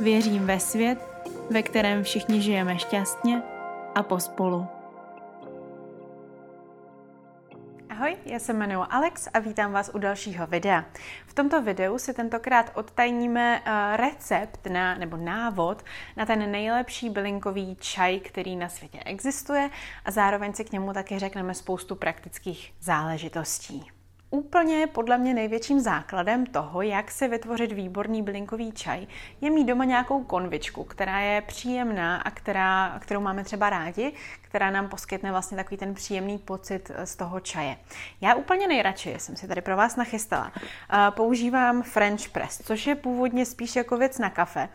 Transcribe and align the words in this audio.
Věřím 0.00 0.46
ve 0.46 0.60
svět, 0.60 0.98
ve 1.50 1.62
kterém 1.62 2.02
všichni 2.02 2.42
žijeme 2.42 2.78
šťastně 2.78 3.42
a 3.94 4.02
pospolu. 4.02 4.66
Ahoj, 7.88 8.16
já 8.24 8.38
se 8.38 8.52
jmenuji 8.52 8.86
Alex 8.90 9.28
a 9.34 9.38
vítám 9.38 9.72
vás 9.72 9.90
u 9.94 9.98
dalšího 9.98 10.46
videa. 10.46 10.84
V 11.26 11.34
tomto 11.34 11.62
videu 11.62 11.98
si 11.98 12.14
tentokrát 12.14 12.72
odtajníme 12.74 13.62
eh, 13.64 13.96
recept 13.96 14.66
na, 14.66 14.94
nebo 14.94 15.16
návod 15.16 15.82
na 16.16 16.26
ten 16.26 16.50
nejlepší 16.50 17.10
bylinkový 17.10 17.76
čaj, 17.80 18.20
který 18.20 18.56
na 18.56 18.68
světě 18.68 18.98
existuje 19.04 19.70
a 20.04 20.10
zároveň 20.10 20.54
si 20.54 20.64
k 20.64 20.72
němu 20.72 20.92
také 20.92 21.18
řekneme 21.18 21.54
spoustu 21.54 21.96
praktických 21.96 22.74
záležitostí. 22.80 23.99
Úplně 24.32 24.86
podle 24.86 25.18
mě 25.18 25.34
největším 25.34 25.80
základem 25.80 26.46
toho, 26.46 26.82
jak 26.82 27.10
se 27.10 27.28
vytvořit 27.28 27.72
výborný 27.72 28.22
bylinkový 28.22 28.72
čaj, 28.72 29.06
je 29.40 29.50
mít 29.50 29.64
doma 29.64 29.84
nějakou 29.84 30.24
konvičku, 30.24 30.84
která 30.84 31.20
je 31.20 31.40
příjemná 31.40 32.16
a 32.16 32.30
která, 32.30 32.98
kterou 33.00 33.20
máme 33.20 33.44
třeba 33.44 33.70
rádi, 33.70 34.12
která 34.40 34.70
nám 34.70 34.88
poskytne 34.88 35.30
vlastně 35.30 35.56
takový 35.56 35.76
ten 35.76 35.94
příjemný 35.94 36.38
pocit 36.38 36.90
z 37.04 37.16
toho 37.16 37.40
čaje. 37.40 37.76
Já 38.20 38.34
úplně 38.34 38.68
nejradši, 38.68 39.14
jsem 39.18 39.36
si 39.36 39.48
tady 39.48 39.60
pro 39.60 39.76
vás 39.76 39.96
nachystala, 39.96 40.52
používám 41.10 41.82
French 41.82 42.28
press, 42.28 42.62
což 42.64 42.86
je 42.86 42.94
původně 42.94 43.46
spíš 43.46 43.76
jako 43.76 43.96
věc 43.96 44.18
na 44.18 44.30
kafe, 44.30 44.68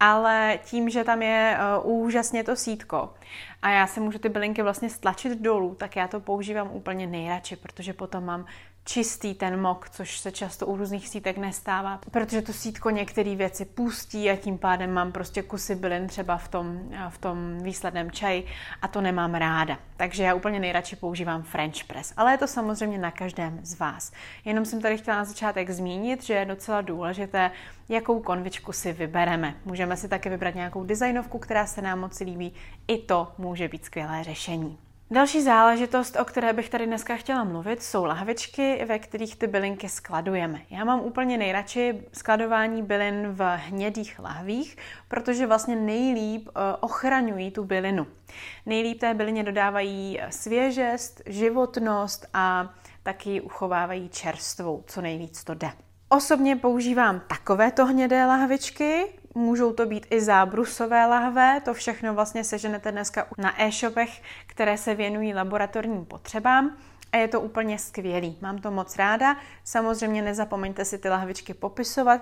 ale 0.00 0.58
tím, 0.64 0.90
že 0.90 1.04
tam 1.04 1.22
je 1.22 1.58
uh, 1.84 2.02
úžasně 2.02 2.44
to 2.44 2.56
sítko 2.56 3.14
a 3.62 3.70
já 3.70 3.86
si 3.86 4.00
můžu 4.00 4.18
ty 4.18 4.28
bylinky 4.28 4.62
vlastně 4.62 4.90
stlačit 4.90 5.38
dolů, 5.38 5.74
tak 5.74 5.96
já 5.96 6.08
to 6.08 6.20
používám 6.20 6.70
úplně 6.72 7.06
nejradši, 7.06 7.56
protože 7.56 7.92
potom 7.92 8.24
mám 8.24 8.46
čistý 8.84 9.34
ten 9.34 9.60
mok, 9.60 9.90
což 9.90 10.18
se 10.18 10.32
často 10.32 10.66
u 10.66 10.76
různých 10.76 11.08
sítek 11.08 11.38
nestává, 11.38 12.00
protože 12.10 12.42
to 12.42 12.52
sítko 12.52 12.90
některé 12.90 13.36
věci 13.36 13.64
pustí 13.64 14.30
a 14.30 14.36
tím 14.36 14.58
pádem 14.58 14.92
mám 14.92 15.12
prostě 15.12 15.42
kusy 15.42 15.74
bylin 15.74 16.06
třeba 16.06 16.36
v 16.36 16.48
tom, 16.48 16.80
v 17.08 17.18
tom 17.18 17.58
výsledném 17.62 18.10
čaji 18.10 18.46
a 18.82 18.88
to 18.88 19.00
nemám 19.00 19.34
ráda. 19.34 19.78
Takže 19.96 20.22
já 20.22 20.34
úplně 20.34 20.60
nejradši 20.60 20.96
používám 20.96 21.42
French 21.42 21.84
press, 21.84 22.12
ale 22.16 22.32
je 22.32 22.38
to 22.38 22.46
samozřejmě 22.46 22.98
na 22.98 23.10
každém 23.10 23.60
z 23.62 23.78
vás. 23.78 24.12
Jenom 24.44 24.64
jsem 24.64 24.80
tady 24.80 24.98
chtěla 24.98 25.16
na 25.16 25.24
začátek 25.24 25.70
zmínit, 25.70 26.22
že 26.22 26.34
je 26.34 26.44
docela 26.44 26.80
důležité, 26.80 27.50
jakou 27.88 28.20
konvičku 28.20 28.72
si 28.72 28.92
vybereme. 28.92 29.54
Můžeme 29.64 29.96
si 29.96 30.08
také 30.08 30.30
vybrat 30.30 30.54
nějakou 30.54 30.84
designovku, 30.84 31.38
která 31.38 31.66
se 31.66 31.82
nám 31.82 32.00
moc 32.00 32.20
líbí. 32.20 32.54
I 32.88 32.98
to 32.98 33.32
může 33.38 33.68
být 33.68 33.84
skvělé 33.84 34.24
řešení. 34.24 34.78
Další 35.12 35.42
záležitost, 35.42 36.16
o 36.16 36.24
které 36.24 36.52
bych 36.52 36.70
tady 36.70 36.86
dneska 36.86 37.16
chtěla 37.16 37.44
mluvit, 37.44 37.82
jsou 37.82 38.04
lahvičky, 38.04 38.84
ve 38.88 38.98
kterých 38.98 39.36
ty 39.36 39.46
bylinky 39.46 39.88
skladujeme. 39.88 40.60
Já 40.70 40.84
mám 40.84 41.00
úplně 41.00 41.38
nejradši 41.38 42.02
skladování 42.12 42.82
bylin 42.82 43.28
v 43.28 43.56
hnědých 43.56 44.18
lahvích, 44.18 44.76
protože 45.08 45.46
vlastně 45.46 45.76
nejlíp 45.76 46.48
eh, 46.48 46.76
ochraňují 46.80 47.50
tu 47.50 47.64
bylinu. 47.64 48.06
Nejlíp 48.66 49.00
té 49.00 49.14
bylině 49.14 49.44
dodávají 49.44 50.20
svěžest, 50.30 51.22
životnost 51.26 52.26
a 52.34 52.74
taky 53.02 53.40
uchovávají 53.40 54.08
čerstvou, 54.08 54.84
co 54.86 55.00
nejvíc 55.00 55.44
to 55.44 55.54
jde. 55.54 55.70
Osobně 56.08 56.56
používám 56.56 57.22
takovéto 57.28 57.86
hnědé 57.86 58.26
lahvičky, 58.26 59.04
můžou 59.34 59.72
to 59.72 59.86
být 59.86 60.06
i 60.10 60.20
zábrusové 60.20 61.06
lahve, 61.06 61.60
to 61.64 61.74
všechno 61.74 62.14
vlastně 62.14 62.44
seženete 62.44 62.92
dneska 62.92 63.26
na 63.38 63.62
e-shopech, 63.62 64.22
které 64.46 64.78
se 64.78 64.94
věnují 64.94 65.34
laboratorním 65.34 66.04
potřebám 66.04 66.76
a 67.12 67.16
je 67.16 67.28
to 67.28 67.40
úplně 67.40 67.78
skvělý. 67.78 68.38
Mám 68.40 68.58
to 68.58 68.70
moc 68.70 68.96
ráda. 68.96 69.36
Samozřejmě 69.64 70.22
nezapomeňte 70.22 70.84
si 70.84 70.98
ty 70.98 71.08
lahvičky 71.08 71.54
popisovat, 71.54 72.20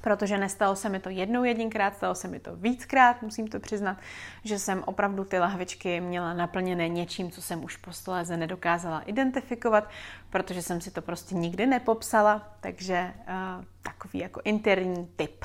protože 0.00 0.38
nestalo 0.38 0.76
se 0.76 0.88
mi 0.88 1.00
to 1.00 1.08
jednou 1.08 1.44
jedinkrát, 1.44 1.94
stalo 1.94 2.14
se 2.14 2.28
mi 2.28 2.40
to 2.40 2.56
víckrát, 2.56 3.22
musím 3.22 3.48
to 3.48 3.60
přiznat, 3.60 3.96
že 4.44 4.58
jsem 4.58 4.82
opravdu 4.86 5.24
ty 5.24 5.38
lahvičky 5.38 6.00
měla 6.00 6.34
naplněné 6.34 6.88
něčím, 6.88 7.30
co 7.30 7.42
jsem 7.42 7.64
už 7.64 7.76
posléze 7.76 8.36
nedokázala 8.36 9.00
identifikovat, 9.00 9.88
protože 10.30 10.62
jsem 10.62 10.80
si 10.80 10.90
to 10.90 11.02
prostě 11.02 11.34
nikdy 11.34 11.66
nepopsala, 11.66 12.48
takže 12.60 13.14
uh, 13.28 13.64
takový 13.82 14.18
jako 14.18 14.40
interní 14.44 15.08
tip. 15.16 15.44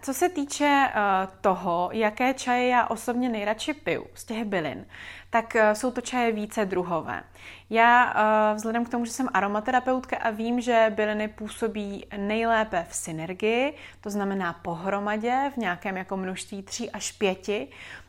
Co 0.00 0.14
se 0.14 0.28
týče 0.28 0.88
uh, 0.88 1.34
toho, 1.40 1.90
jaké 1.92 2.34
čaje 2.34 2.68
já 2.68 2.86
osobně 2.86 3.28
nejradši 3.28 3.74
piju 3.74 4.06
z 4.14 4.24
těch 4.24 4.44
bylin, 4.44 4.86
tak 5.30 5.54
uh, 5.54 5.72
jsou 5.72 5.90
to 5.90 6.00
čaje 6.00 6.32
více 6.32 6.64
druhové. 6.64 7.22
Já 7.70 8.04
uh, 8.04 8.56
vzhledem 8.56 8.84
k 8.84 8.88
tomu, 8.88 9.04
že 9.04 9.12
jsem 9.12 9.28
aromaterapeutka 9.34 10.16
a 10.16 10.30
vím, 10.30 10.60
že 10.60 10.92
byliny 10.96 11.28
působí 11.28 12.06
nejlépe 12.16 12.86
v 12.88 12.94
synergii, 12.94 13.74
to 14.00 14.10
znamená 14.10 14.52
pohromadě 14.52 15.52
v 15.54 15.56
nějakém 15.56 15.96
jako 15.96 16.16
množství 16.16 16.62
3 16.62 16.90
až 16.90 17.12
5, 17.12 17.48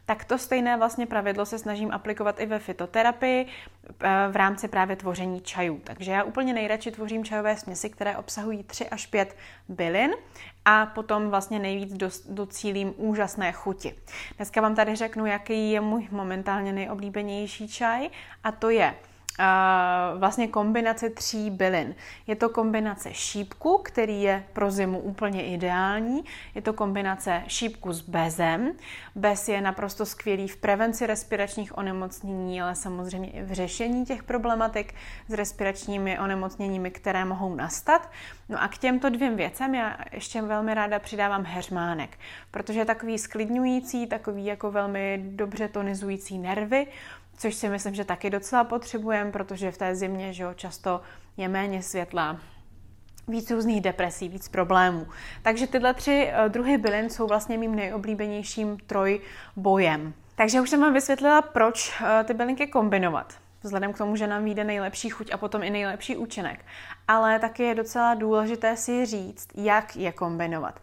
tak 0.05 0.25
to 0.25 0.37
stejné 0.37 0.77
vlastně 0.77 1.05
pravidlo 1.05 1.45
se 1.45 1.59
snažím 1.59 1.91
aplikovat 1.91 2.39
i 2.39 2.45
ve 2.45 2.59
fitoterapii 2.59 3.47
v 4.31 4.35
rámci 4.35 4.67
právě 4.67 4.95
tvoření 4.95 5.41
čajů. 5.41 5.81
Takže 5.83 6.11
já 6.11 6.23
úplně 6.23 6.53
nejradši 6.53 6.91
tvořím 6.91 7.25
čajové 7.25 7.57
směsi, 7.57 7.89
které 7.89 8.17
obsahují 8.17 8.63
3 8.63 8.89
až 8.89 9.05
5 9.05 9.37
bylin 9.69 10.11
a 10.65 10.85
potom 10.85 11.29
vlastně 11.29 11.59
nejvíc 11.59 11.93
docílím 12.29 12.93
úžasné 12.97 13.51
chuti. 13.51 13.95
Dneska 14.37 14.61
vám 14.61 14.75
tady 14.75 14.95
řeknu, 14.95 15.25
jaký 15.25 15.71
je 15.71 15.81
můj 15.81 16.07
momentálně 16.11 16.73
nejoblíbenější 16.73 17.67
čaj 17.67 18.09
a 18.43 18.51
to 18.51 18.69
je 18.69 18.95
vlastně 20.17 20.47
kombinace 20.47 21.09
tří 21.09 21.49
bylin. 21.49 21.95
Je 22.27 22.35
to 22.35 22.49
kombinace 22.49 23.13
šípku, 23.13 23.81
který 23.83 24.21
je 24.21 24.43
pro 24.53 24.71
zimu 24.71 24.99
úplně 24.99 25.45
ideální. 25.45 26.23
Je 26.55 26.61
to 26.61 26.73
kombinace 26.73 27.43
šípku 27.47 27.93
s 27.93 28.01
bezem. 28.01 28.71
Bez 29.15 29.49
je 29.49 29.61
naprosto 29.61 30.05
skvělý 30.05 30.47
v 30.47 30.57
prevenci 30.57 31.07
respiračních 31.07 31.77
onemocnění, 31.77 32.61
ale 32.61 32.75
samozřejmě 32.75 33.31
i 33.31 33.43
v 33.43 33.53
řešení 33.53 34.05
těch 34.05 34.23
problematik 34.23 34.93
s 35.27 35.33
respiračními 35.33 36.19
onemocněními, 36.19 36.91
které 36.91 37.25
mohou 37.25 37.55
nastat. 37.55 38.11
No 38.49 38.63
a 38.63 38.67
k 38.67 38.77
těmto 38.77 39.09
dvěm 39.09 39.35
věcem 39.35 39.75
já 39.75 39.97
ještě 40.11 40.41
velmi 40.41 40.73
ráda 40.73 40.99
přidávám 40.99 41.45
heřmánek, 41.45 42.17
protože 42.51 42.79
je 42.79 42.85
takový 42.85 43.17
sklidňující, 43.17 44.07
takový 44.07 44.45
jako 44.45 44.71
velmi 44.71 45.23
dobře 45.25 45.67
tonizující 45.67 46.37
nervy, 46.37 46.87
což 47.37 47.55
si 47.55 47.69
myslím, 47.69 47.95
že 47.95 48.05
taky 48.05 48.29
docela 48.29 48.63
potřebujeme, 48.63 49.31
protože 49.31 49.71
v 49.71 49.77
té 49.77 49.95
zimě 49.95 50.33
že 50.33 50.43
jo, 50.43 50.53
často 50.53 51.01
je 51.37 51.47
méně 51.47 51.83
světla, 51.83 52.39
víc 53.27 53.51
různých 53.51 53.81
depresí, 53.81 54.29
víc 54.29 54.47
problémů. 54.47 55.07
Takže 55.41 55.67
tyhle 55.67 55.93
tři 55.93 56.31
eh, 56.31 56.49
druhy 56.49 56.77
bylin 56.77 57.09
jsou 57.09 57.27
vlastně 57.27 57.57
mým 57.57 57.75
nejoblíbenějším 57.75 58.77
trojbojem. 58.77 60.13
Takže 60.35 60.61
už 60.61 60.69
jsem 60.69 60.81
vám 60.81 60.93
vysvětlila, 60.93 61.41
proč 61.41 61.93
eh, 62.01 62.23
ty 62.23 62.33
bylinky 62.33 62.67
kombinovat 62.67 63.44
vzhledem 63.65 63.93
k 63.93 63.97
tomu, 63.97 64.15
že 64.15 64.27
nám 64.27 64.43
vyjde 64.43 64.63
nejlepší 64.63 65.09
chuť 65.09 65.33
a 65.33 65.37
potom 65.37 65.63
i 65.63 65.69
nejlepší 65.69 66.17
účinek. 66.17 66.65
Ale 67.07 67.39
taky 67.39 67.63
je 67.63 67.75
docela 67.75 68.13
důležité 68.13 68.77
si 68.77 69.05
říct, 69.05 69.47
jak 69.55 69.95
je 69.95 70.11
kombinovat. 70.11 70.79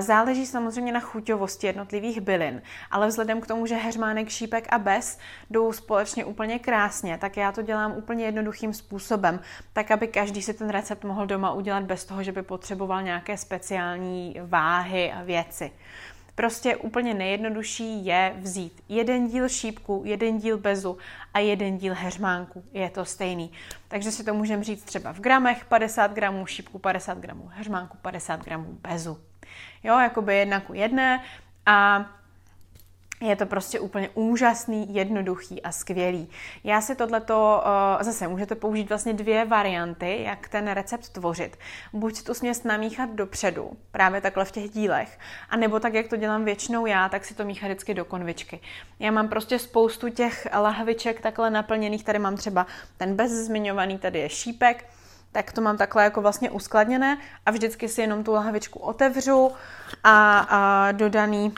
Záleží 0.00 0.46
samozřejmě 0.46 0.92
na 0.92 1.00
chuťovosti 1.00 1.66
jednotlivých 1.66 2.20
bylin, 2.20 2.62
ale 2.90 3.06
vzhledem 3.06 3.40
k 3.40 3.46
tomu, 3.46 3.66
že 3.66 3.74
heřmánek, 3.74 4.28
šípek 4.28 4.66
a 4.70 4.78
bez 4.78 5.18
jdou 5.50 5.72
společně 5.72 6.24
úplně 6.24 6.58
krásně, 6.58 7.18
tak 7.18 7.36
já 7.36 7.52
to 7.52 7.62
dělám 7.62 7.92
úplně 7.96 8.24
jednoduchým 8.24 8.74
způsobem, 8.74 9.40
tak 9.72 9.90
aby 9.90 10.08
každý 10.08 10.42
si 10.42 10.54
ten 10.54 10.70
recept 10.70 11.04
mohl 11.04 11.26
doma 11.26 11.52
udělat 11.52 11.82
bez 11.82 12.04
toho, 12.04 12.22
že 12.22 12.32
by 12.32 12.42
potřeboval 12.42 13.02
nějaké 13.02 13.36
speciální 13.36 14.36
váhy 14.46 15.12
a 15.12 15.22
věci. 15.22 15.70
Prostě 16.36 16.76
úplně 16.76 17.14
nejjednodušší 17.14 18.06
je 18.06 18.34
vzít 18.38 18.82
jeden 18.88 19.26
díl 19.26 19.48
šípku, 19.48 20.02
jeden 20.06 20.38
díl 20.38 20.58
bezu 20.58 20.98
a 21.34 21.38
jeden 21.38 21.78
díl 21.78 21.94
heřmánku. 21.94 22.64
Je 22.72 22.90
to 22.90 23.04
stejný. 23.04 23.52
Takže 23.88 24.10
si 24.10 24.24
to 24.24 24.34
můžeme 24.34 24.64
říct 24.64 24.82
třeba 24.82 25.12
v 25.12 25.20
gramech, 25.20 25.64
50 25.64 26.12
gramů 26.12 26.46
šípku, 26.46 26.78
50 26.78 27.18
gramů 27.18 27.50
heřmánku, 27.54 27.96
50 28.02 28.44
gramů 28.44 28.78
bezu. 28.82 29.18
Jo, 29.84 29.98
jakoby 29.98 30.36
jedna 30.36 30.60
ku 30.60 30.74
jedné. 30.74 31.24
A 31.66 32.06
je 33.20 33.36
to 33.36 33.46
prostě 33.46 33.80
úplně 33.80 34.08
úžasný, 34.14 34.94
jednoduchý 34.94 35.62
a 35.62 35.72
skvělý. 35.72 36.28
Já 36.64 36.80
si 36.80 36.94
tohleto, 36.94 37.62
uh, 37.96 38.02
zase 38.02 38.28
můžete 38.28 38.54
použít 38.54 38.88
vlastně 38.88 39.12
dvě 39.12 39.44
varianty, 39.44 40.22
jak 40.22 40.48
ten 40.48 40.70
recept 40.70 41.08
tvořit. 41.08 41.58
Buď 41.92 42.22
tu 42.22 42.34
směs 42.34 42.64
namíchat 42.64 43.10
dopředu, 43.10 43.70
právě 43.90 44.20
takhle 44.20 44.44
v 44.44 44.52
těch 44.52 44.70
dílech, 44.70 45.18
a 45.50 45.56
nebo 45.56 45.80
tak, 45.80 45.94
jak 45.94 46.08
to 46.08 46.16
dělám 46.16 46.44
většinou 46.44 46.86
já, 46.86 47.08
tak 47.08 47.24
si 47.24 47.34
to 47.34 47.44
míchat 47.44 47.70
vždycky 47.70 47.94
do 47.94 48.04
konvičky. 48.04 48.60
Já 48.98 49.10
mám 49.10 49.28
prostě 49.28 49.58
spoustu 49.58 50.08
těch 50.08 50.48
lahviček 50.58 51.20
takhle 51.20 51.50
naplněných, 51.50 52.04
tady 52.04 52.18
mám 52.18 52.36
třeba 52.36 52.66
ten 52.96 53.16
bezzmiňovaný, 53.16 53.98
tady 53.98 54.18
je 54.18 54.28
šípek, 54.28 54.84
tak 55.32 55.52
to 55.52 55.60
mám 55.60 55.76
takhle 55.76 56.04
jako 56.04 56.20
vlastně 56.20 56.50
uskladněné 56.50 57.18
a 57.46 57.50
vždycky 57.50 57.88
si 57.88 58.00
jenom 58.00 58.24
tu 58.24 58.32
lahvičku 58.32 58.78
otevřu 58.78 59.52
a, 60.04 60.38
a 60.38 60.92
dodaný 60.92 61.54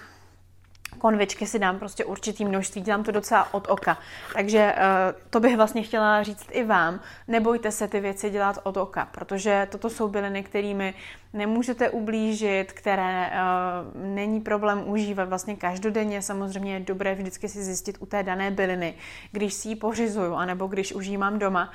konvičky 0.98 1.46
si 1.46 1.58
dám 1.58 1.78
prostě 1.78 2.04
určitý 2.04 2.44
množství, 2.44 2.82
dělám 2.82 3.04
to 3.04 3.12
docela 3.12 3.54
od 3.54 3.66
oka. 3.70 3.98
Takže 4.34 4.74
uh, 4.76 5.20
to 5.30 5.40
bych 5.40 5.56
vlastně 5.56 5.82
chtěla 5.82 6.22
říct 6.22 6.46
i 6.50 6.64
vám. 6.64 7.00
Nebojte 7.28 7.70
se 7.72 7.88
ty 7.88 8.00
věci 8.00 8.30
dělat 8.30 8.58
od 8.62 8.76
oka, 8.76 9.08
protože 9.12 9.68
toto 9.70 9.90
jsou 9.90 10.08
byliny, 10.08 10.42
kterými 10.42 10.94
nemůžete 11.32 11.90
ublížit, 11.90 12.72
které 12.72 13.30
uh, 13.30 14.02
není 14.04 14.40
problém 14.40 14.82
užívat 14.88 15.28
vlastně 15.28 15.56
každodenně. 15.56 16.22
Samozřejmě 16.22 16.74
je 16.74 16.80
dobré 16.80 17.14
vždycky 17.14 17.48
si 17.48 17.62
zjistit 17.62 17.96
u 18.00 18.06
té 18.06 18.22
dané 18.22 18.50
byliny, 18.50 18.94
když 19.32 19.54
si 19.54 19.68
ji 19.68 19.76
pořizuju, 19.76 20.34
anebo 20.34 20.66
když 20.66 20.94
užívám 20.94 21.38
doma, 21.38 21.72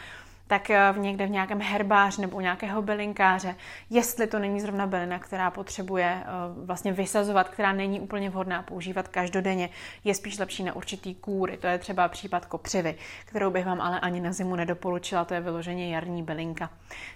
tak 0.48 0.70
eh, 0.70 0.92
v 0.94 0.98
někde 0.98 1.26
v 1.26 1.30
nějakém 1.30 1.62
herbáři 1.62 2.22
nebo 2.22 2.38
u 2.38 2.40
nějakého 2.40 2.82
bylinkáře, 2.82 3.56
jestli 3.90 4.28
to 4.28 4.40
není 4.40 4.62
zrovna 4.62 4.88
bylina, 4.88 5.20
která 5.20 5.52
potřebuje 5.52 6.24
eh, 6.24 6.26
vlastně 6.66 6.94
vysazovat, 6.94 7.50
která 7.50 7.72
není 7.72 8.02
úplně 8.02 8.30
vhodná 8.30 8.64
používat 8.64 9.08
každodenně, 9.08 9.70
je 10.04 10.16
spíš 10.16 10.40
lepší 10.40 10.64
na 10.64 10.76
určitý 10.76 11.16
kůry. 11.16 11.58
To 11.58 11.68
je 11.68 11.78
třeba 11.78 12.08
případ 12.08 12.46
kopřivy, 12.46 12.96
kterou 13.26 13.52
bych 13.52 13.66
vám 13.66 13.82
ale 13.82 14.00
ani 14.00 14.22
na 14.22 14.32
zimu 14.32 14.56
nedoporučila, 14.56 15.26
to 15.26 15.34
je 15.34 15.42
vyloženě 15.42 15.94
jarní 15.94 16.24
bylinka. 16.24 16.70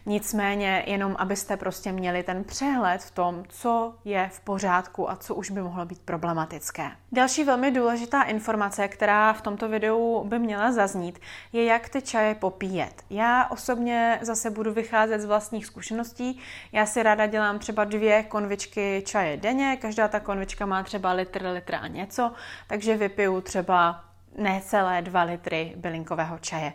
Nicméně 0.05 0.83
jenom, 0.87 1.15
abyste 1.19 1.57
prostě 1.57 1.91
měli 1.91 2.23
ten 2.23 2.43
přehled 2.43 3.01
v 3.01 3.11
tom, 3.11 3.43
co 3.49 3.95
je 4.05 4.29
v 4.33 4.39
pořádku 4.39 5.11
a 5.11 5.15
co 5.15 5.35
už 5.35 5.51
by 5.51 5.61
mohlo 5.61 5.85
být 5.85 5.99
problematické. 5.99 6.91
Další 7.11 7.43
velmi 7.43 7.71
důležitá 7.71 8.23
informace, 8.23 8.87
která 8.87 9.33
v 9.33 9.41
tomto 9.41 9.69
videu 9.69 10.23
by 10.27 10.39
měla 10.39 10.71
zaznít, 10.71 11.19
je, 11.53 11.63
jak 11.63 11.89
ty 11.89 12.01
čaje 12.01 12.35
popíjet. 12.35 13.03
Já 13.17 13.47
osobně 13.47 14.19
zase 14.21 14.49
budu 14.49 14.73
vycházet 14.73 15.21
z 15.21 15.25
vlastních 15.25 15.65
zkušeností. 15.65 16.39
Já 16.71 16.85
si 16.85 17.03
ráda 17.03 17.25
dělám 17.25 17.59
třeba 17.59 17.83
dvě 17.83 18.23
konvičky 18.23 19.03
čaje 19.05 19.37
denně, 19.37 19.77
každá 19.81 20.07
ta 20.07 20.19
konvička 20.19 20.65
má 20.65 20.83
třeba 20.83 21.11
litr, 21.11 21.45
litr 21.45 21.75
a 21.75 21.87
něco, 21.87 22.31
takže 22.67 22.97
vypiju 22.97 23.41
třeba 23.41 24.03
necelé 24.37 25.01
dva 25.01 25.23
litry 25.23 25.73
bylinkového 25.75 26.37
čaje. 26.37 26.73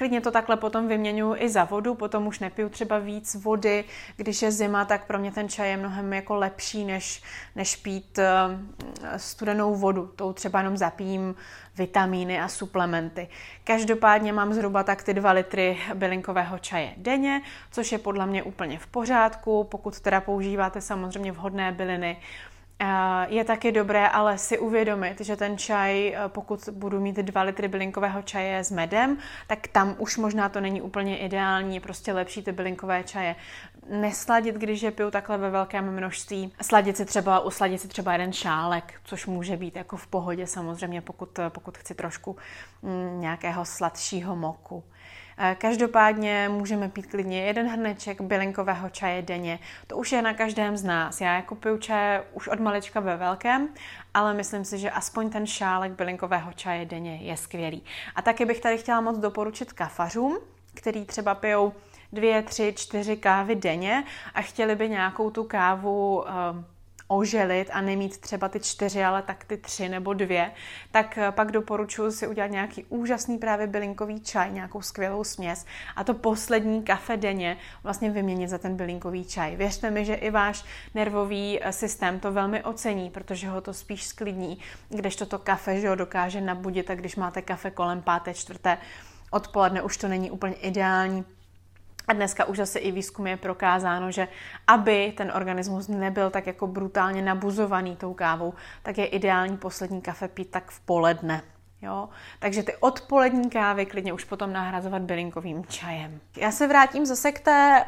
Klidně 0.00 0.20
to 0.20 0.30
takhle 0.30 0.56
potom 0.56 0.88
vyměňuji 0.88 1.34
i 1.34 1.48
za 1.48 1.64
vodu, 1.64 1.94
potom 1.94 2.26
už 2.26 2.38
nepiju 2.38 2.68
třeba 2.68 2.98
víc 2.98 3.34
vody. 3.34 3.84
Když 4.16 4.42
je 4.42 4.52
zima, 4.52 4.84
tak 4.84 5.06
pro 5.06 5.18
mě 5.18 5.32
ten 5.32 5.48
čaj 5.48 5.70
je 5.70 5.76
mnohem 5.76 6.12
jako 6.12 6.34
lepší, 6.34 6.84
než, 6.84 7.22
než 7.56 7.76
pít 7.76 8.18
uh, 8.18 8.56
studenou 9.16 9.74
vodu. 9.74 10.12
Tou 10.16 10.32
třeba 10.32 10.58
jenom 10.58 10.76
zapijím 10.76 11.34
vitamíny 11.76 12.40
a 12.40 12.48
suplementy. 12.48 13.28
Každopádně 13.64 14.32
mám 14.32 14.52
zhruba 14.52 14.82
tak 14.82 15.02
ty 15.02 15.14
2 15.14 15.32
litry 15.32 15.78
bylinkového 15.94 16.58
čaje 16.58 16.92
denně, 16.96 17.42
což 17.70 17.92
je 17.92 17.98
podle 17.98 18.26
mě 18.26 18.42
úplně 18.42 18.78
v 18.78 18.86
pořádku, 18.86 19.64
pokud 19.64 20.00
teda 20.00 20.20
používáte 20.20 20.80
samozřejmě 20.80 21.32
vhodné 21.32 21.72
byliny, 21.72 22.16
je 23.28 23.44
taky 23.44 23.72
dobré 23.72 24.08
ale 24.08 24.38
si 24.38 24.58
uvědomit, 24.58 25.20
že 25.20 25.36
ten 25.36 25.58
čaj, 25.58 26.08
eh, 26.08 26.28
pokud 26.28 26.68
budu 26.72 27.00
mít 27.00 27.16
2 27.16 27.42
litry 27.42 27.68
bylinkového 27.68 28.22
čaje 28.22 28.64
s 28.64 28.70
medem, 28.70 29.18
tak 29.46 29.68
tam 29.68 29.94
už 29.98 30.16
možná 30.16 30.48
to 30.48 30.60
není 30.60 30.82
úplně 30.82 31.18
ideální, 31.18 31.80
prostě 31.80 32.12
lepší 32.12 32.42
ty 32.42 32.52
bylinkové 32.52 33.04
čaje 33.04 33.36
nesladit, 33.90 34.54
když 34.54 34.82
je 34.82 34.90
piju 34.90 35.10
takhle 35.10 35.38
ve 35.38 35.50
velkém 35.50 35.92
množství. 35.92 36.52
Sladit 36.62 36.96
si 36.96 37.04
třeba, 37.04 37.40
usladit 37.40 37.80
si 37.80 37.88
třeba 37.88 38.12
jeden 38.12 38.32
šálek, 38.32 39.00
což 39.04 39.26
může 39.26 39.56
být 39.56 39.76
jako 39.76 39.96
v 39.96 40.06
pohodě 40.06 40.46
samozřejmě, 40.46 41.00
pokud, 41.00 41.38
pokud 41.48 41.78
chci 41.78 41.94
trošku 41.94 42.36
mm, 42.82 43.20
nějakého 43.20 43.64
sladšího 43.64 44.36
moku. 44.36 44.84
Eh, 45.38 45.56
každopádně 45.58 46.48
můžeme 46.48 46.88
pít 46.88 47.06
klidně 47.06 47.42
jeden 47.42 47.68
hrneček 47.68 48.20
bylinkového 48.20 48.90
čaje 48.90 49.22
denně. 49.22 49.58
To 49.86 49.96
už 49.96 50.12
je 50.12 50.22
na 50.22 50.34
každém 50.34 50.76
z 50.76 50.84
nás. 50.84 51.20
Já 51.20 51.34
jako 51.34 51.54
piju 51.54 51.78
čaje 51.78 52.24
už 52.32 52.48
od 52.48 52.60
malička 52.60 53.00
ve 53.00 53.16
velkém, 53.16 53.68
ale 54.14 54.34
myslím 54.34 54.64
si, 54.64 54.78
že 54.78 54.90
aspoň 54.90 55.30
ten 55.30 55.46
šálek 55.46 55.92
bylinkového 55.92 56.52
čaje 56.52 56.86
denně 56.86 57.16
je 57.16 57.36
skvělý. 57.36 57.84
A 58.16 58.22
taky 58.22 58.44
bych 58.44 58.60
tady 58.60 58.78
chtěla 58.78 59.00
moc 59.00 59.18
doporučit 59.18 59.72
kafařům, 59.72 60.38
který 60.74 61.04
třeba 61.04 61.34
pijou 61.34 61.72
dvě, 62.12 62.42
tři, 62.42 62.74
čtyři 62.76 63.16
kávy 63.16 63.54
denně 63.54 64.04
a 64.34 64.42
chtěli 64.42 64.76
by 64.76 64.88
nějakou 64.88 65.30
tu 65.30 65.44
kávu 65.44 66.18
uh, 66.18 66.26
oželit 67.10 67.70
a 67.72 67.80
nemít 67.80 68.18
třeba 68.18 68.48
ty 68.48 68.60
čtyři, 68.60 69.04
ale 69.04 69.22
tak 69.22 69.44
ty 69.44 69.56
tři 69.56 69.88
nebo 69.88 70.14
dvě, 70.14 70.50
tak 70.90 71.18
eh, 71.18 71.32
pak 71.32 71.52
doporučuji 71.52 72.10
si 72.10 72.26
udělat 72.26 72.50
nějaký 72.50 72.84
úžasný 72.88 73.38
právě 73.38 73.66
bylinkový 73.66 74.20
čaj, 74.20 74.52
nějakou 74.52 74.82
skvělou 74.82 75.24
směs 75.24 75.66
a 75.96 76.04
to 76.04 76.14
poslední 76.14 76.82
kafe 76.82 77.16
denně 77.16 77.56
vlastně 77.82 78.10
vyměnit 78.10 78.48
za 78.48 78.58
ten 78.58 78.76
bylinkový 78.76 79.24
čaj. 79.24 79.56
Věřte 79.56 79.90
mi, 79.90 80.04
že 80.04 80.14
i 80.14 80.30
váš 80.30 80.64
nervový 80.94 81.58
eh, 81.62 81.72
systém 81.72 82.20
to 82.20 82.32
velmi 82.32 82.64
ocení, 82.64 83.10
protože 83.10 83.48
ho 83.48 83.60
to 83.60 83.74
spíš 83.74 84.06
sklidní, 84.06 84.58
když 84.88 85.16
toto 85.16 85.38
kafe 85.38 85.80
že 85.80 85.88
ho 85.88 85.94
dokáže 85.94 86.40
nabudit 86.40 86.90
a 86.90 86.94
když 86.94 87.16
máte 87.16 87.42
kafe 87.42 87.70
kolem 87.70 88.02
páté, 88.02 88.34
čtvrté 88.34 88.78
odpoledne, 89.30 89.82
už 89.82 89.96
to 89.96 90.08
není 90.08 90.30
úplně 90.30 90.54
ideální 90.54 91.24
a 92.10 92.12
dneska 92.12 92.44
už 92.44 92.56
zase 92.56 92.78
i 92.78 92.92
výzkum 92.92 93.26
je 93.26 93.36
prokázáno, 93.36 94.10
že 94.10 94.28
aby 94.66 95.12
ten 95.16 95.32
organismus 95.34 95.88
nebyl 95.88 96.30
tak 96.30 96.46
jako 96.46 96.66
brutálně 96.66 97.22
nabuzovaný 97.22 97.96
tou 97.96 98.14
kávou, 98.14 98.54
tak 98.82 98.98
je 98.98 99.06
ideální 99.06 99.56
poslední 99.56 100.00
kafe 100.00 100.28
pít 100.28 100.50
tak 100.50 100.70
v 100.70 100.80
poledne. 100.80 101.42
Jo? 101.82 102.08
Takže 102.38 102.62
ty 102.62 102.76
odpolední 102.76 103.50
kávy 103.50 103.86
klidně 103.86 104.12
už 104.12 104.24
potom 104.24 104.52
nahrazovat 104.52 105.02
bylinkovým 105.02 105.64
čajem. 105.64 106.20
Já 106.36 106.52
se 106.52 106.66
vrátím 106.66 107.06
zase 107.06 107.32
k, 107.32 107.40
té, 107.40 107.84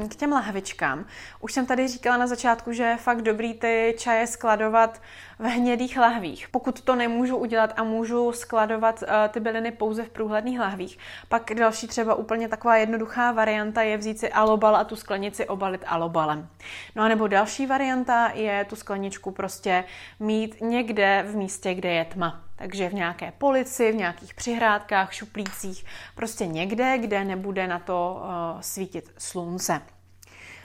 um, 0.00 0.08
k 0.08 0.16
těm 0.16 0.32
lahvičkám. 0.32 1.04
Už 1.40 1.52
jsem 1.52 1.66
tady 1.66 1.88
říkala 1.88 2.16
na 2.16 2.26
začátku, 2.26 2.72
že 2.72 2.82
je 2.82 2.96
fakt 2.96 3.22
dobrý 3.22 3.54
ty 3.54 3.94
čaje 3.98 4.26
skladovat 4.26 5.02
v 5.38 5.42
hnědých 5.42 5.98
lahvích. 5.98 6.48
Pokud 6.48 6.80
to 6.80 6.96
nemůžu 6.96 7.36
udělat 7.36 7.72
a 7.76 7.84
můžu 7.84 8.32
skladovat 8.32 9.02
uh, 9.02 9.08
ty 9.28 9.40
byliny 9.40 9.70
pouze 9.70 10.02
v 10.02 10.10
průhledných 10.10 10.60
lahvích, 10.60 10.98
pak 11.28 11.54
další 11.54 11.86
třeba 11.86 12.14
úplně 12.14 12.48
taková 12.48 12.76
jednoduchá 12.76 13.32
varianta 13.32 13.82
je 13.82 13.96
vzít 13.96 14.18
si 14.18 14.32
alobal 14.32 14.76
a 14.76 14.84
tu 14.84 14.96
sklenici 14.96 15.48
obalit 15.48 15.84
alobalem. 15.86 16.48
No 16.96 17.02
a 17.02 17.08
nebo 17.08 17.26
další 17.28 17.66
varianta 17.66 18.30
je 18.34 18.64
tu 18.64 18.76
skleničku 18.76 19.30
prostě 19.30 19.84
mít 20.20 20.60
někde 20.60 21.24
v 21.28 21.36
místě, 21.36 21.74
kde 21.74 21.90
je 21.90 22.04
tma. 22.04 22.42
Takže 22.56 22.88
v 22.88 22.94
nějaké 22.94 23.32
polici, 23.38 23.92
v 23.92 23.94
nějakých 23.94 24.34
přihrádkách, 24.34 25.12
šuplících, 25.12 25.84
prostě 26.14 26.46
někde, 26.46 26.98
kde 26.98 27.24
nebude 27.24 27.66
na 27.66 27.78
to 27.78 28.22
uh, 28.22 28.60
svítit 28.60 29.12
slunce. 29.18 29.80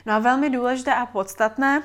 No 0.06 0.14
a 0.14 0.18
velmi 0.18 0.50
důležité 0.50 0.94
a 0.94 1.06
podstatné, 1.06 1.82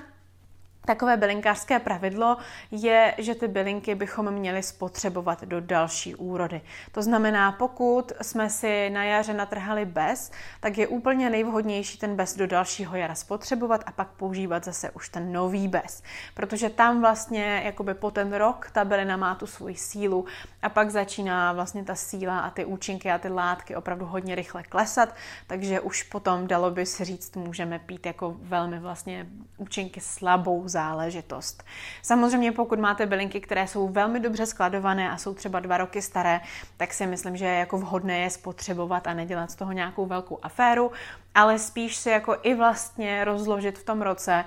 Takové 0.87 1.17
bylinkářské 1.17 1.79
pravidlo 1.79 2.37
je, 2.71 3.13
že 3.17 3.35
ty 3.35 3.47
bylinky 3.47 3.95
bychom 3.95 4.31
měli 4.31 4.63
spotřebovat 4.63 5.43
do 5.43 5.61
další 5.61 6.15
úrody. 6.15 6.61
To 6.91 7.01
znamená, 7.01 7.51
pokud 7.51 8.11
jsme 8.21 8.49
si 8.49 8.89
na 8.89 9.03
jaře 9.03 9.33
natrhali 9.33 9.85
bez, 9.85 10.31
tak 10.59 10.77
je 10.77 10.87
úplně 10.87 11.29
nejvhodnější 11.29 11.97
ten 11.97 12.15
bez 12.15 12.35
do 12.35 12.47
dalšího 12.47 12.95
jara 12.95 13.15
spotřebovat 13.15 13.83
a 13.85 13.91
pak 13.91 14.07
používat 14.07 14.65
zase 14.65 14.91
už 14.91 15.09
ten 15.09 15.33
nový 15.33 15.67
bez. 15.67 16.03
Protože 16.33 16.69
tam 16.69 17.01
vlastně 17.01 17.61
jakoby 17.65 17.93
po 17.93 18.11
ten 18.11 18.33
rok 18.33 18.69
ta 18.71 18.85
bylina 18.85 19.17
má 19.17 19.35
tu 19.35 19.47
svoji 19.47 19.75
sílu 19.75 20.25
a 20.61 20.69
pak 20.69 20.89
začíná 20.89 21.53
vlastně 21.53 21.83
ta 21.83 21.95
síla 21.95 22.39
a 22.39 22.49
ty 22.49 22.65
účinky 22.65 23.11
a 23.11 23.17
ty 23.17 23.29
látky 23.29 23.75
opravdu 23.75 24.05
hodně 24.05 24.35
rychle 24.35 24.63
klesat, 24.63 25.15
takže 25.47 25.79
už 25.79 26.03
potom 26.03 26.47
dalo 26.47 26.71
by 26.71 26.85
se 26.85 27.05
říct, 27.05 27.35
můžeme 27.35 27.79
pít 27.79 28.05
jako 28.05 28.35
velmi 28.39 28.79
vlastně 28.79 29.27
účinky 29.57 30.01
slabou 30.01 30.67
záležitost. 30.77 31.63
Samozřejmě 32.01 32.51
pokud 32.51 32.79
máte 32.79 33.05
bylinky, 33.05 33.41
které 33.41 33.67
jsou 33.67 33.87
velmi 33.87 34.19
dobře 34.19 34.45
skladované 34.45 35.11
a 35.11 35.17
jsou 35.17 35.33
třeba 35.33 35.59
dva 35.59 35.77
roky 35.77 36.01
staré, 36.01 36.41
tak 36.77 36.93
si 36.93 37.07
myslím, 37.07 37.37
že 37.37 37.45
je 37.45 37.59
jako 37.59 37.77
vhodné 37.77 38.19
je 38.19 38.29
spotřebovat 38.29 39.07
a 39.07 39.13
nedělat 39.13 39.51
z 39.51 39.55
toho 39.55 39.71
nějakou 39.71 40.05
velkou 40.05 40.39
aféru, 40.41 40.91
ale 41.35 41.59
spíš 41.59 41.95
si 41.95 42.09
jako 42.09 42.37
i 42.43 42.53
vlastně 42.55 43.25
rozložit 43.25 43.77
v 43.79 43.83
tom 43.83 44.01
roce 44.01 44.45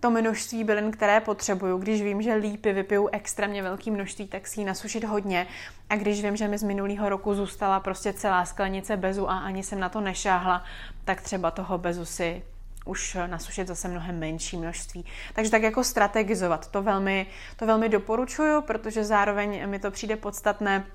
to 0.00 0.10
množství 0.10 0.64
bylin, 0.64 0.90
které 0.90 1.20
potřebuju. 1.20 1.78
Když 1.78 2.02
vím, 2.02 2.22
že 2.22 2.34
lípy 2.34 2.72
vypiju 2.72 3.08
extrémně 3.12 3.62
velké 3.62 3.90
množství, 3.90 4.26
tak 4.26 4.46
si 4.46 4.60
ji 4.60 4.64
nasušit 4.64 5.04
hodně. 5.04 5.46
A 5.90 5.96
když 5.96 6.22
vím, 6.22 6.36
že 6.36 6.48
mi 6.48 6.58
z 6.58 6.62
minulého 6.62 7.08
roku 7.08 7.34
zůstala 7.34 7.80
prostě 7.80 8.12
celá 8.12 8.44
sklenice 8.44 8.96
bezu 8.96 9.30
a 9.30 9.38
ani 9.38 9.62
jsem 9.62 9.80
na 9.80 9.88
to 9.88 10.00
nešáhla, 10.00 10.64
tak 11.04 11.20
třeba 11.20 11.50
toho 11.50 11.78
bezu 11.78 12.04
si 12.04 12.42
už 12.84 13.16
nasušit 13.26 13.68
zase 13.68 13.88
mnohem 13.88 14.18
menší 14.18 14.56
množství. 14.56 15.04
Takže 15.34 15.50
tak 15.50 15.62
jako 15.62 15.84
strategizovat, 15.84 16.70
to 16.70 16.82
velmi, 16.82 17.26
to 17.56 17.66
velmi 17.66 17.88
doporučuju, 17.88 18.60
protože 18.60 19.04
zároveň 19.04 19.68
mi 19.68 19.78
to 19.78 19.90
přijde 19.90 20.16
podstatné, 20.16 20.86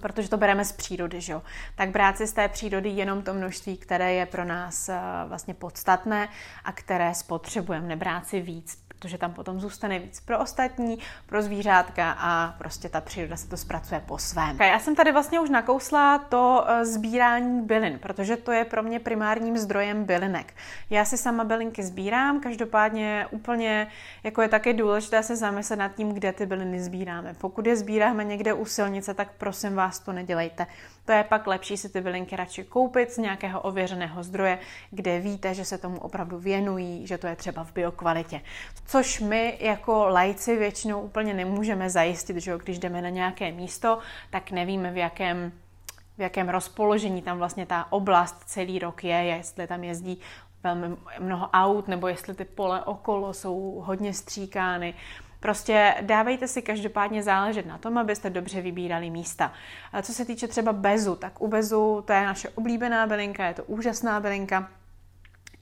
protože 0.00 0.28
to 0.28 0.36
bereme 0.36 0.64
z 0.64 0.72
přírody, 0.72 1.20
že 1.20 1.32
jo? 1.32 1.42
tak 1.74 1.90
brát 1.90 2.16
si 2.16 2.26
z 2.26 2.32
té 2.32 2.48
přírody 2.48 2.88
jenom 2.88 3.22
to 3.22 3.34
množství, 3.34 3.76
které 3.76 4.12
je 4.12 4.26
pro 4.26 4.44
nás 4.44 4.88
eh, 4.88 5.00
vlastně 5.26 5.54
podstatné 5.54 6.28
a 6.64 6.72
které 6.72 7.14
spotřebujeme, 7.14 7.86
nebrát 7.86 8.26
si 8.26 8.40
víc, 8.40 8.81
protože 9.02 9.18
tam 9.18 9.32
potom 9.32 9.60
zůstane 9.60 9.98
víc 9.98 10.20
pro 10.20 10.38
ostatní, 10.38 10.98
pro 11.26 11.42
zvířátka 11.42 12.16
a 12.18 12.54
prostě 12.58 12.88
ta 12.88 13.00
příroda 13.00 13.36
se 13.36 13.48
to 13.48 13.56
zpracuje 13.56 14.02
po 14.06 14.18
svém. 14.18 14.56
Já 14.60 14.78
jsem 14.78 14.94
tady 14.94 15.12
vlastně 15.12 15.40
už 15.40 15.50
nakousla 15.50 16.18
to 16.18 16.64
eh, 16.68 16.84
sbírání 16.84 17.62
bylin, 17.62 17.98
protože 17.98 18.36
to 18.36 18.52
je 18.52 18.64
pro 18.64 18.82
mě 18.82 19.00
primárním 19.00 19.58
zdrojem 19.58 20.04
bylinek. 20.04 20.54
Já 20.90 21.04
si 21.04 21.18
sama 21.18 21.44
bylinky 21.44 21.82
sbírám, 21.82 22.40
každopádně 22.40 23.26
úplně 23.30 23.86
jako 24.24 24.42
je 24.42 24.48
taky 24.48 24.72
důležité 24.72 25.22
se 25.22 25.36
zamyslet 25.36 25.78
nad 25.78 25.94
tím, 25.94 26.12
kde 26.12 26.32
ty 26.32 26.46
byliny 26.46 26.80
sbíráme. 26.80 27.34
Pokud 27.38 27.66
je 27.66 27.76
sbíráme 27.76 28.24
někde 28.24 28.52
u 28.52 28.64
silnice, 28.64 29.14
tak 29.14 29.28
prosím 29.38 29.74
vás 29.74 29.98
to 29.98 30.12
nedělejte. 30.12 30.66
To 31.04 31.12
je 31.12 31.24
pak 31.24 31.46
lepší 31.46 31.76
si 31.76 31.88
ty 31.88 32.00
bylinky 32.00 32.36
radši 32.36 32.64
koupit 32.64 33.12
z 33.12 33.18
nějakého 33.18 33.60
ověřeného 33.60 34.22
zdroje, 34.22 34.58
kde 34.90 35.20
víte, 35.20 35.54
že 35.54 35.64
se 35.64 35.78
tomu 35.78 35.98
opravdu 36.00 36.38
věnují, 36.38 37.06
že 37.06 37.18
to 37.18 37.26
je 37.26 37.36
třeba 37.36 37.64
v 37.64 37.72
biokvalitě. 37.72 38.40
Což 38.92 39.20
my 39.20 39.58
jako 39.60 40.08
lajci 40.08 40.56
většinou 40.56 41.00
úplně 41.00 41.34
nemůžeme 41.34 41.90
zajistit, 41.90 42.36
že 42.36 42.58
když 42.62 42.78
jdeme 42.78 43.02
na 43.02 43.08
nějaké 43.08 43.52
místo, 43.52 43.98
tak 44.30 44.50
nevíme, 44.50 44.90
v 44.90 44.96
jakém 44.96 45.52
v 46.18 46.20
jakém 46.20 46.48
rozpoložení 46.48 47.22
tam 47.22 47.38
vlastně 47.38 47.66
ta 47.66 47.92
oblast 47.92 48.42
celý 48.46 48.78
rok 48.78 49.04
je, 49.04 49.16
jestli 49.16 49.66
tam 49.66 49.84
jezdí 49.84 50.20
velmi 50.62 50.96
mnoho 51.20 51.48
aut, 51.52 51.88
nebo 51.88 52.08
jestli 52.08 52.34
ty 52.34 52.44
pole 52.44 52.84
okolo 52.84 53.32
jsou 53.32 53.82
hodně 53.84 54.14
stříkány. 54.14 54.94
Prostě 55.40 55.94
dávejte 56.00 56.48
si 56.48 56.62
každopádně 56.62 57.22
záležet 57.22 57.66
na 57.66 57.78
tom, 57.78 57.98
abyste 57.98 58.30
dobře 58.30 58.60
vybírali 58.60 59.10
místa. 59.10 59.52
A 59.92 60.02
co 60.02 60.12
se 60.12 60.24
týče 60.24 60.48
třeba 60.48 60.72
bezu, 60.72 61.16
tak 61.16 61.40
u 61.42 61.48
bezu 61.48 62.02
to 62.06 62.12
je 62.12 62.26
naše 62.26 62.48
oblíbená 62.48 63.06
bylinka, 63.06 63.46
je 63.46 63.54
to 63.54 63.64
úžasná 63.64 64.20
bylinka, 64.20 64.68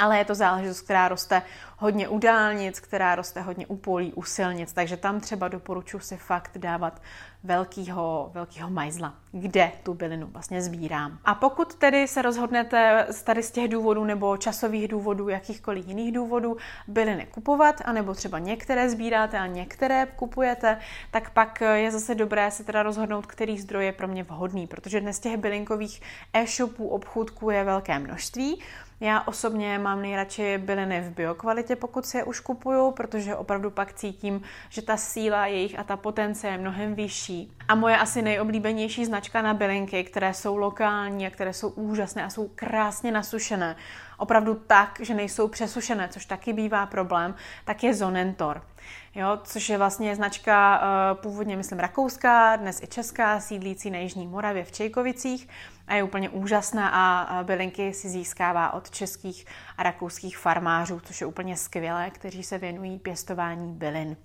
ale 0.00 0.18
je 0.18 0.24
to 0.24 0.34
záležitost, 0.34 0.80
která 0.80 1.08
roste 1.08 1.42
hodně 1.78 2.08
u 2.08 2.18
dálnic, 2.18 2.80
která 2.80 3.14
roste 3.14 3.40
hodně 3.40 3.66
u 3.66 3.76
polí, 3.76 4.12
u 4.12 4.22
silnic, 4.22 4.72
takže 4.72 4.96
tam 4.96 5.20
třeba 5.20 5.48
doporučuji 5.48 6.00
si 6.00 6.16
fakt 6.16 6.58
dávat 6.58 7.02
velkýho, 7.44 8.30
velkýho 8.34 8.70
majzla, 8.70 9.14
kde 9.32 9.72
tu 9.82 9.94
bylinu 9.94 10.26
vlastně 10.26 10.62
sbírám. 10.62 11.18
A 11.24 11.34
pokud 11.34 11.74
tedy 11.74 12.08
se 12.08 12.22
rozhodnete 12.22 13.06
z 13.10 13.22
tady 13.22 13.42
z 13.42 13.50
těch 13.50 13.68
důvodů 13.68 14.04
nebo 14.04 14.36
časových 14.36 14.88
důvodů, 14.88 15.28
jakýchkoliv 15.28 15.88
jiných 15.88 16.12
důvodů 16.12 16.56
byliny 16.88 17.26
kupovat, 17.30 17.82
anebo 17.84 18.14
třeba 18.14 18.38
některé 18.38 18.90
sbíráte 18.90 19.38
a 19.38 19.46
některé 19.46 20.06
kupujete, 20.16 20.78
tak 21.10 21.30
pak 21.30 21.60
je 21.74 21.90
zase 21.90 22.14
dobré 22.14 22.50
se 22.50 22.64
teda 22.64 22.82
rozhodnout, 22.82 23.26
který 23.26 23.58
zdroj 23.58 23.84
je 23.84 23.92
pro 23.92 24.08
mě 24.08 24.22
vhodný, 24.22 24.66
protože 24.66 25.00
dnes 25.00 25.20
těch 25.20 25.36
bylinkových 25.36 26.02
e-shopů, 26.32 26.88
obchůdků 26.88 27.50
je 27.50 27.64
velké 27.64 27.98
množství. 27.98 28.60
Já 29.02 29.20
osobně 29.20 29.78
mám 29.78 30.02
nejradši 30.02 30.58
byliny 30.58 31.00
v 31.00 31.14
biokvalitě, 31.14 31.76
pokud 31.76 32.06
si 32.06 32.16
je 32.16 32.24
už 32.24 32.40
kupuju, 32.40 32.90
protože 32.90 33.36
opravdu 33.36 33.70
pak 33.70 33.92
cítím, 33.92 34.42
že 34.68 34.82
ta 34.82 34.96
síla 34.96 35.46
jejich 35.46 35.78
a 35.78 35.84
ta 35.84 35.96
potence 35.96 36.48
je 36.48 36.58
mnohem 36.58 36.94
vyšší. 36.94 37.29
A 37.68 37.74
moje 37.74 37.96
asi 37.96 38.22
nejoblíbenější 38.22 39.04
značka 39.04 39.42
na 39.42 39.54
bylinky, 39.54 40.04
které 40.04 40.34
jsou 40.34 40.56
lokální 40.56 41.26
a 41.26 41.30
které 41.30 41.52
jsou 41.52 41.68
úžasné 41.68 42.24
a 42.24 42.30
jsou 42.30 42.48
krásně 42.54 43.12
nasušené, 43.12 43.76
opravdu 44.18 44.54
tak, 44.54 44.98
že 45.02 45.14
nejsou 45.14 45.48
přesušené, 45.48 46.08
což 46.08 46.26
taky 46.26 46.52
bývá 46.52 46.86
problém, 46.86 47.34
tak 47.64 47.84
je 47.84 47.94
Zonentor. 47.94 48.62
Jo, 49.14 49.38
což 49.44 49.68
je 49.68 49.78
vlastně 49.78 50.16
značka 50.16 50.80
uh, 50.80 51.20
původně, 51.22 51.56
myslím, 51.56 51.78
rakouská, 51.78 52.56
dnes 52.56 52.82
i 52.82 52.86
česká, 52.86 53.40
sídlící 53.40 53.90
na 53.90 53.98
Jižní 53.98 54.26
Moravě 54.26 54.64
v 54.64 54.72
Čejkovicích 54.72 55.48
a 55.90 55.94
je 55.94 56.02
úplně 56.02 56.28
úžasná 56.28 56.88
a 56.88 57.42
bylinky 57.42 57.94
si 57.94 58.08
získává 58.08 58.72
od 58.72 58.90
českých 58.90 59.46
a 59.78 59.82
rakouských 59.82 60.38
farmářů, 60.38 61.00
což 61.00 61.20
je 61.20 61.26
úplně 61.26 61.56
skvělé, 61.56 62.10
kteří 62.10 62.42
se 62.42 62.58
věnují 62.58 62.98
pěstování 62.98 63.72
bylin. 63.72 64.16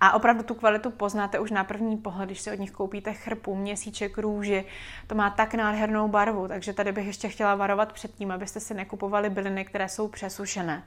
A 0.00 0.12
opravdu 0.12 0.42
tu 0.42 0.54
kvalitu 0.54 0.90
poznáte 0.90 1.38
už 1.38 1.50
na 1.50 1.64
první 1.64 1.96
pohled, 1.96 2.26
když 2.26 2.40
si 2.40 2.52
od 2.52 2.58
nich 2.58 2.70
koupíte 2.70 3.12
chrpu, 3.12 3.54
měsíček, 3.54 4.18
růži. 4.18 4.64
To 5.06 5.14
má 5.14 5.30
tak 5.30 5.54
nádhernou 5.54 6.08
barvu, 6.08 6.48
takže 6.48 6.72
tady 6.72 6.92
bych 6.92 7.06
ještě 7.06 7.28
chtěla 7.28 7.54
varovat 7.54 7.92
před 7.92 8.14
tím, 8.14 8.30
abyste 8.30 8.60
si 8.60 8.74
nekupovali 8.74 9.30
byliny, 9.30 9.64
které 9.64 9.88
jsou 9.88 10.08
přesušené. 10.08 10.82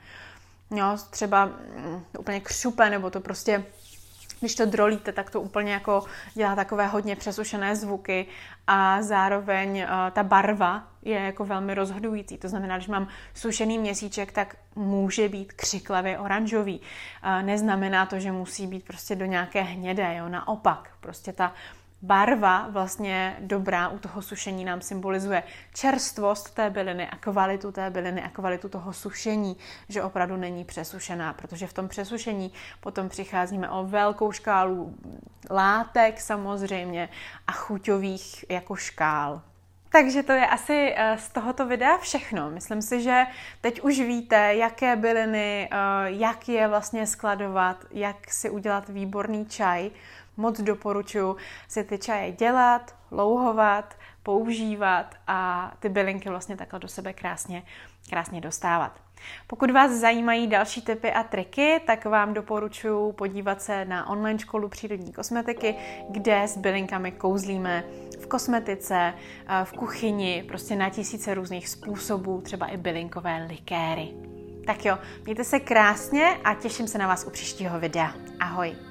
Jo, 0.76 0.98
třeba 1.10 1.46
mm, 1.46 2.04
úplně 2.20 2.40
křupe, 2.40 2.90
nebo 2.90 3.10
to 3.10 3.20
prostě 3.20 3.64
když 4.42 4.56
to 4.56 4.66
drolíte, 4.66 5.12
tak 5.12 5.30
to 5.30 5.42
úplně 5.42 5.74
jako 5.74 6.04
dělá 6.34 6.56
takové 6.56 6.88
hodně 6.88 7.16
přesušené 7.16 7.76
zvuky 7.76 8.26
a 8.68 9.02
zároveň 9.02 9.84
uh, 9.84 10.12
ta 10.12 10.24
barva 10.24 10.88
je 11.02 11.20
jako 11.20 11.46
velmi 11.46 11.74
rozhodující. 11.74 12.38
To 12.38 12.50
znamená, 12.50 12.78
když 12.78 12.88
mám 12.88 13.08
sušený 13.34 13.78
měsíček, 13.80 14.32
tak 14.32 14.56
může 14.76 15.30
být 15.30 15.54
křiklavě 15.54 16.20
oranžový. 16.20 16.80
Uh, 16.80 17.46
neznamená 17.46 18.06
to, 18.06 18.20
že 18.20 18.32
musí 18.32 18.68
být 18.68 18.86
prostě 18.86 19.16
do 19.16 19.26
nějaké 19.26 19.62
hnědé, 19.62 20.16
jo? 20.16 20.30
naopak. 20.30 20.90
Prostě 21.00 21.34
ta 21.34 21.54
barva 22.02 22.68
vlastně 22.70 23.38
dobrá 23.40 23.90
u 23.90 24.00
toho 24.00 24.22
sušení 24.22 24.66
nám 24.66 24.82
symbolizuje 24.82 25.44
čerstvost 25.74 26.56
té 26.56 26.70
byliny 26.70 27.10
a 27.10 27.18
kvalitu 27.18 27.72
té 27.72 27.90
byliny 27.90 28.24
a 28.24 28.30
kvalitu 28.30 28.70
toho 28.70 28.94
sušení, 28.94 29.58
že 29.90 30.04
opravdu 30.04 30.38
není 30.38 30.66
přesušená, 30.66 31.34
protože 31.34 31.68
v 31.68 31.74
tom 31.74 31.88
přesušení 31.88 32.52
potom 32.80 33.10
přicházíme 33.10 33.70
o 33.70 33.86
velkou 33.86 34.32
škálu 34.32 34.96
látek 35.50 36.22
samozřejmě 36.22 37.10
a 37.48 37.52
chuťových 37.52 38.46
jako 38.50 38.76
škál. 38.76 39.42
Takže 39.92 40.24
to 40.24 40.32
je 40.32 40.48
asi 40.48 40.94
eh, 40.96 41.18
z 41.18 41.30
tohoto 41.30 41.66
videa 41.66 41.98
všechno. 41.98 42.50
Myslím 42.50 42.82
si, 42.82 43.02
že 43.02 43.24
teď 43.62 43.82
už 43.82 44.00
víte, 44.00 44.56
jaké 44.56 44.96
byliny, 44.96 45.70
eh, 45.72 45.78
jak 46.06 46.50
je 46.50 46.68
vlastně 46.68 47.08
skladovat, 47.08 47.86
jak 47.92 48.32
si 48.32 48.50
udělat 48.50 48.90
výborný 48.90 49.46
čaj 49.46 49.92
moc 50.38 50.62
doporučuji 50.62 51.36
si 51.68 51.84
ty 51.84 51.98
čaje 51.98 52.32
dělat, 52.32 52.96
louhovat, 53.12 53.96
používat 54.24 55.16
a 55.28 55.72
ty 55.80 55.90
bylinky 55.90 56.30
vlastně 56.30 56.58
takhle 56.58 56.80
do 56.80 56.88
sebe 56.88 57.14
krásně, 57.14 57.64
krásně 58.10 58.42
dostávat. 58.42 59.02
Pokud 59.48 59.72
vás 59.72 59.92
zajímají 59.92 60.48
další 60.48 60.82
typy 60.82 61.12
a 61.12 61.24
triky, 61.24 61.82
tak 61.88 62.06
vám 62.06 62.34
doporučuji 62.34 63.14
podívat 63.14 63.62
se 63.62 63.86
na 63.86 64.10
online 64.10 64.40
školu 64.40 64.70
přírodní 64.70 65.14
kosmetiky, 65.14 65.76
kde 66.10 66.44
s 66.44 66.58
bylinkami 66.58 67.12
kouzlíme 67.12 67.84
v 68.22 68.28
kosmetice, 68.28 69.14
eh, 69.48 69.66
v 69.66 69.74
kuchyni, 69.74 70.44
prostě 70.48 70.76
na 70.76 70.90
tisíce 70.90 71.34
různých 71.34 71.70
způsobů, 71.70 72.42
třeba 72.42 72.66
i 72.68 72.78
bylinkové 72.78 73.46
likéry. 73.50 74.14
Tak 74.66 74.86
jo, 74.86 74.98
mějte 75.24 75.44
se 75.44 75.60
krásně 75.60 76.38
a 76.44 76.54
těším 76.54 76.88
se 76.88 76.98
na 76.98 77.08
vás 77.08 77.26
u 77.28 77.30
příštího 77.30 77.80
videa. 77.80 78.14
Ahoj! 78.40 78.91